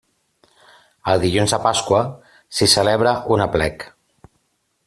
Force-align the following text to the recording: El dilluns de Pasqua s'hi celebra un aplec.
El 1.13 1.21
dilluns 1.25 1.53
de 1.55 1.59
Pasqua 1.67 2.01
s'hi 2.59 2.71
celebra 2.75 3.15
un 3.37 3.49
aplec. 3.49 3.91